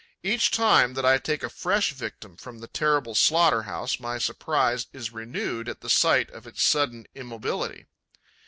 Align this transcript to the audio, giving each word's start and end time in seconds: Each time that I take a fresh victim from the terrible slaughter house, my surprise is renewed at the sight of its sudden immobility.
Each 0.23 0.49
time 0.49 0.95
that 0.95 1.05
I 1.05 1.19
take 1.19 1.43
a 1.43 1.47
fresh 1.49 1.93
victim 1.93 2.35
from 2.35 2.57
the 2.57 2.65
terrible 2.65 3.13
slaughter 3.13 3.61
house, 3.61 3.99
my 3.99 4.17
surprise 4.17 4.87
is 4.93 5.13
renewed 5.13 5.69
at 5.69 5.81
the 5.81 5.91
sight 5.91 6.27
of 6.31 6.47
its 6.47 6.63
sudden 6.63 7.05
immobility. 7.13 7.85